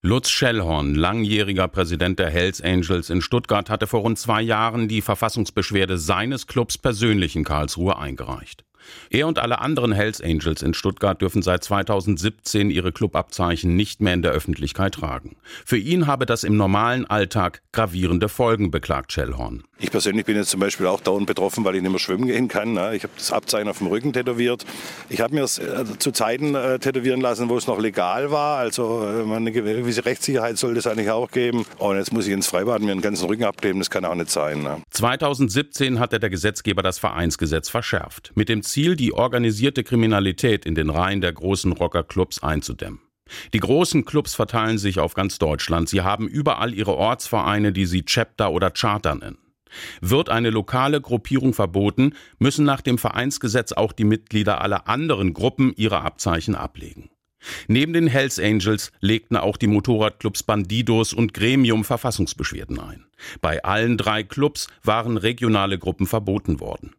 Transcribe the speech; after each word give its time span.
Lutz 0.00 0.30
Schellhorn, 0.30 0.94
langjähriger 0.94 1.66
Präsident 1.66 2.20
der 2.20 2.30
Hells 2.30 2.60
Angels 2.62 3.10
in 3.10 3.20
Stuttgart, 3.20 3.68
hatte 3.68 3.88
vor 3.88 4.02
rund 4.02 4.16
zwei 4.16 4.40
Jahren 4.40 4.86
die 4.86 5.02
Verfassungsbeschwerde 5.02 5.98
seines 5.98 6.46
Clubs 6.46 6.78
persönlich 6.78 7.34
in 7.34 7.42
Karlsruhe 7.42 7.98
eingereicht. 7.98 8.64
Er 9.10 9.26
und 9.26 9.38
alle 9.38 9.60
anderen 9.60 9.92
Hells 9.92 10.20
Angels 10.20 10.62
in 10.62 10.74
Stuttgart 10.74 11.20
dürfen 11.20 11.42
seit 11.42 11.64
2017 11.64 12.70
ihre 12.70 12.92
Clubabzeichen 12.92 13.74
nicht 13.76 14.00
mehr 14.00 14.14
in 14.14 14.22
der 14.22 14.32
Öffentlichkeit 14.32 14.94
tragen. 14.94 15.36
Für 15.64 15.78
ihn 15.78 16.06
habe 16.06 16.26
das 16.26 16.44
im 16.44 16.56
normalen 16.56 17.06
Alltag 17.06 17.62
gravierende 17.72 18.28
Folgen, 18.28 18.70
beklagt 18.70 19.12
Schellhorn. 19.12 19.64
Ich 19.80 19.92
persönlich 19.92 20.26
bin 20.26 20.36
jetzt 20.36 20.50
zum 20.50 20.58
Beispiel 20.58 20.86
auch 20.86 21.00
dauernd 21.00 21.26
betroffen, 21.26 21.64
weil 21.64 21.76
ich 21.76 21.82
nicht 21.82 21.90
mehr 21.90 22.00
schwimmen 22.00 22.26
gehen 22.26 22.48
kann. 22.48 22.72
Ne? 22.72 22.96
Ich 22.96 23.04
habe 23.04 23.12
das 23.16 23.30
Abzeichen 23.30 23.68
auf 23.68 23.78
dem 23.78 23.86
Rücken 23.86 24.12
tätowiert. 24.12 24.64
Ich 25.08 25.20
habe 25.20 25.34
mir 25.34 25.44
es 25.44 25.58
äh, 25.58 25.84
zu 25.98 26.10
Zeiten 26.10 26.56
äh, 26.56 26.80
tätowieren 26.80 27.20
lassen, 27.20 27.48
wo 27.48 27.56
es 27.56 27.68
noch 27.68 27.78
legal 27.78 28.32
war. 28.32 28.58
Also 28.58 29.04
äh, 29.04 29.34
eine 29.34 29.52
gewisse 29.52 30.04
Rechtssicherheit 30.04 30.58
sollte 30.58 30.80
es 30.80 30.86
eigentlich 30.88 31.10
auch 31.10 31.30
geben. 31.30 31.64
Und 31.78 31.96
jetzt 31.96 32.12
muss 32.12 32.26
ich 32.26 32.32
ins 32.32 32.48
Freibad 32.48 32.82
mir 32.82 32.88
den 32.88 33.00
ganzen 33.00 33.26
Rücken 33.26 33.44
abkleben. 33.44 33.78
Das 33.78 33.88
kann 33.88 34.04
auch 34.04 34.16
nicht 34.16 34.30
sein. 34.30 34.66
2017 34.90 35.94
ne? 35.94 36.00
hatte 36.00 36.18
der 36.18 36.30
Gesetzgeber 36.30 36.82
das 36.82 36.98
Vereinsgesetz 36.98 37.68
verschärft. 37.68 38.32
Mit 38.34 38.48
dem 38.48 38.62
Ziel, 38.62 38.77
die 38.78 39.12
organisierte 39.12 39.82
Kriminalität 39.82 40.64
in 40.64 40.74
den 40.74 40.88
Reihen 40.88 41.20
der 41.20 41.32
großen 41.32 41.72
Rockerclubs 41.72 42.42
einzudämmen. 42.42 43.00
Die 43.52 43.58
großen 43.60 44.04
Clubs 44.04 44.34
verteilen 44.34 44.78
sich 44.78 45.00
auf 45.00 45.14
ganz 45.14 45.38
Deutschland. 45.38 45.88
Sie 45.88 46.02
haben 46.02 46.28
überall 46.28 46.72
ihre 46.72 46.96
Ortsvereine, 46.96 47.72
die 47.72 47.86
sie 47.86 48.04
Chapter 48.04 48.52
oder 48.52 48.70
Charter 48.70 49.16
nennen. 49.16 49.38
Wird 50.00 50.30
eine 50.30 50.50
lokale 50.50 51.00
Gruppierung 51.00 51.52
verboten, 51.54 52.14
müssen 52.38 52.64
nach 52.64 52.80
dem 52.80 52.98
Vereinsgesetz 52.98 53.72
auch 53.72 53.92
die 53.92 54.04
Mitglieder 54.04 54.60
aller 54.60 54.88
anderen 54.88 55.34
Gruppen 55.34 55.74
ihre 55.76 56.00
Abzeichen 56.00 56.54
ablegen. 56.54 57.10
Neben 57.66 57.92
den 57.92 58.06
Hells 58.06 58.38
Angels 58.38 58.92
legten 59.00 59.36
auch 59.36 59.56
die 59.56 59.66
Motorradclubs 59.66 60.42
Bandidos 60.42 61.12
und 61.12 61.34
Gremium 61.34 61.84
Verfassungsbeschwerden 61.84 62.80
ein. 62.80 63.06
Bei 63.40 63.62
allen 63.62 63.96
drei 63.96 64.22
Clubs 64.22 64.68
waren 64.82 65.16
regionale 65.16 65.78
Gruppen 65.78 66.06
verboten 66.06 66.60
worden. 66.60 66.94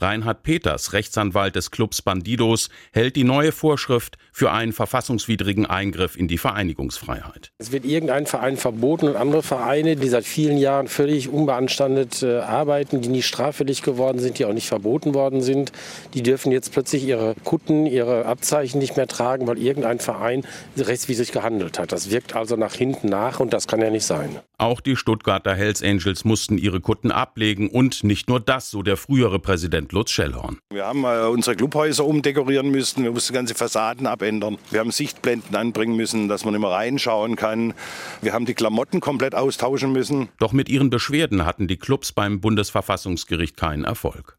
Reinhard 0.00 0.42
Peters, 0.42 0.92
Rechtsanwalt 0.92 1.56
des 1.56 1.70
Clubs 1.70 2.02
Bandidos, 2.02 2.68
hält 2.92 3.16
die 3.16 3.24
neue 3.24 3.52
Vorschrift 3.52 4.16
für 4.32 4.52
einen 4.52 4.72
verfassungswidrigen 4.72 5.66
Eingriff 5.66 6.16
in 6.16 6.28
die 6.28 6.38
Vereinigungsfreiheit. 6.38 7.52
Es 7.58 7.72
wird 7.72 7.84
irgendein 7.84 8.26
Verein 8.26 8.56
verboten 8.56 9.08
und 9.08 9.16
andere 9.16 9.42
Vereine, 9.42 9.96
die 9.96 10.08
seit 10.08 10.24
vielen 10.24 10.58
Jahren 10.58 10.88
völlig 10.88 11.28
unbeanstandet 11.28 12.22
äh, 12.22 12.38
arbeiten, 12.38 13.00
die 13.00 13.08
nicht 13.08 13.26
straffällig 13.26 13.82
geworden 13.82 14.18
sind, 14.18 14.38
die 14.38 14.44
auch 14.44 14.52
nicht 14.52 14.68
verboten 14.68 15.14
worden 15.14 15.42
sind, 15.42 15.72
die 16.14 16.22
dürfen 16.22 16.52
jetzt 16.52 16.72
plötzlich 16.72 17.04
ihre 17.04 17.34
Kutten, 17.44 17.86
ihre 17.86 18.26
Abzeichen 18.26 18.78
nicht 18.78 18.96
mehr 18.96 19.06
tragen, 19.06 19.46
weil 19.46 19.58
irgendein 19.58 19.98
Verein 19.98 20.44
rechtswidrig 20.76 21.32
gehandelt 21.32 21.78
hat. 21.78 21.92
Das 21.92 22.10
wirkt 22.10 22.34
also 22.34 22.56
nach 22.56 22.74
hinten 22.74 23.08
nach 23.08 23.40
und 23.40 23.52
das 23.52 23.66
kann 23.66 23.80
ja 23.80 23.90
nicht 23.90 24.04
sein. 24.04 24.38
Auch 24.58 24.80
die 24.80 24.96
Stuttgarter 24.96 25.54
Hells 25.54 25.82
Angels 25.82 26.24
mussten 26.24 26.56
ihre 26.56 26.80
Kutten 26.80 27.10
ablegen 27.10 27.68
und 27.68 28.04
nicht 28.04 28.28
nur 28.28 28.38
das, 28.38 28.70
so 28.70 28.82
der 28.82 28.96
frühere 28.96 29.40
Präsident 29.40 29.71
Präsident 29.72 29.92
Lutz 29.92 30.10
Schellhorn. 30.10 30.58
Wir 30.70 30.84
haben 30.84 31.04
äh, 31.04 31.26
unsere 31.30 31.56
Clubhäuser 31.56 32.04
umdekorieren 32.04 32.70
müssen, 32.70 33.04
wir 33.04 33.10
mussten 33.10 33.32
ganze 33.32 33.54
Fassaden 33.54 34.06
abändern. 34.06 34.58
Wir 34.70 34.80
haben 34.80 34.90
Sichtblenden 34.90 35.56
anbringen 35.56 35.96
müssen, 35.96 36.28
dass 36.28 36.44
man 36.44 36.54
immer 36.54 36.72
reinschauen 36.72 37.36
kann. 37.36 37.72
Wir 38.20 38.34
haben 38.34 38.44
die 38.44 38.52
Klamotten 38.52 39.00
komplett 39.00 39.34
austauschen 39.34 39.90
müssen. 39.92 40.28
Doch 40.38 40.52
mit 40.52 40.68
ihren 40.68 40.90
Beschwerden 40.90 41.46
hatten 41.46 41.68
die 41.68 41.78
Clubs 41.78 42.12
beim 42.12 42.42
Bundesverfassungsgericht 42.42 43.56
keinen 43.56 43.84
Erfolg. 43.84 44.36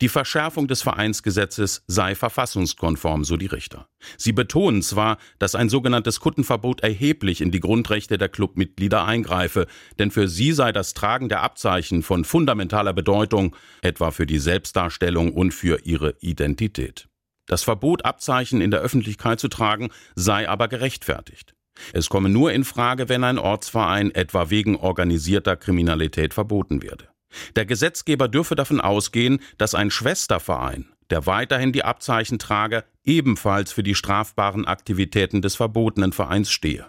Die 0.00 0.08
Verschärfung 0.08 0.68
des 0.68 0.82
Vereinsgesetzes 0.82 1.84
sei 1.86 2.14
verfassungskonform, 2.14 3.24
so 3.24 3.36
die 3.36 3.46
Richter. 3.46 3.88
Sie 4.16 4.32
betonen 4.32 4.82
zwar, 4.82 5.18
dass 5.38 5.54
ein 5.54 5.68
sogenanntes 5.68 6.20
Kuttenverbot 6.20 6.82
erheblich 6.82 7.40
in 7.40 7.50
die 7.50 7.60
Grundrechte 7.60 8.18
der 8.18 8.28
Clubmitglieder 8.28 9.04
eingreife, 9.04 9.66
denn 9.98 10.10
für 10.10 10.28
sie 10.28 10.52
sei 10.52 10.72
das 10.72 10.94
Tragen 10.94 11.28
der 11.28 11.42
Abzeichen 11.42 12.02
von 12.02 12.24
fundamentaler 12.24 12.92
Bedeutung, 12.92 13.56
etwa 13.82 14.10
für 14.10 14.26
die 14.26 14.38
Selbstdarstellung 14.38 15.32
und 15.32 15.52
für 15.52 15.84
ihre 15.84 16.16
Identität. 16.20 17.08
Das 17.46 17.62
Verbot, 17.62 18.04
Abzeichen 18.04 18.60
in 18.60 18.70
der 18.70 18.80
Öffentlichkeit 18.80 19.38
zu 19.38 19.48
tragen, 19.48 19.90
sei 20.14 20.48
aber 20.48 20.68
gerechtfertigt. 20.68 21.54
Es 21.92 22.08
komme 22.08 22.28
nur 22.28 22.52
in 22.52 22.64
Frage, 22.64 23.08
wenn 23.08 23.24
ein 23.24 23.38
Ortsverein 23.38 24.14
etwa 24.14 24.48
wegen 24.50 24.76
organisierter 24.76 25.56
Kriminalität 25.56 26.32
verboten 26.32 26.82
werde. 26.82 27.08
Der 27.56 27.66
Gesetzgeber 27.66 28.28
dürfe 28.28 28.54
davon 28.54 28.80
ausgehen, 28.80 29.40
dass 29.58 29.74
ein 29.74 29.90
Schwesterverein, 29.90 30.86
der 31.10 31.26
weiterhin 31.26 31.72
die 31.72 31.84
Abzeichen 31.84 32.38
trage, 32.38 32.84
ebenfalls 33.04 33.72
für 33.72 33.82
die 33.82 33.94
strafbaren 33.94 34.66
Aktivitäten 34.66 35.42
des 35.42 35.56
verbotenen 35.56 36.12
Vereins 36.12 36.50
stehe. 36.50 36.86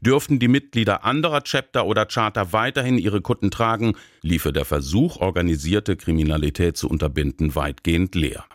Dürften 0.00 0.38
die 0.38 0.48
Mitglieder 0.48 1.04
anderer 1.04 1.42
Chapter 1.42 1.86
oder 1.86 2.06
Charter 2.06 2.52
weiterhin 2.52 2.98
ihre 2.98 3.22
Kutten 3.22 3.50
tragen, 3.50 3.94
liefe 4.20 4.52
der 4.52 4.64
Versuch, 4.64 5.16
organisierte 5.16 5.96
Kriminalität 5.96 6.76
zu 6.76 6.88
unterbinden, 6.88 7.54
weitgehend 7.54 8.14
leer. 8.14 8.44